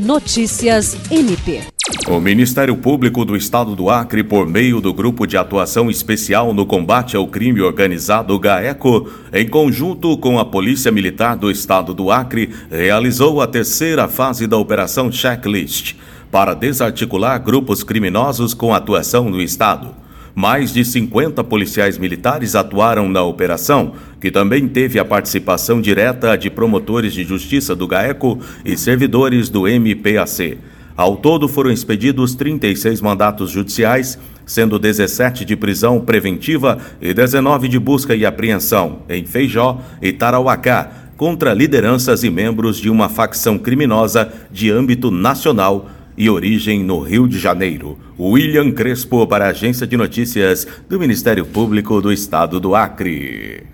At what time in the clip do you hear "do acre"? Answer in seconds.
3.76-4.24, 11.92-12.48, 52.60-53.70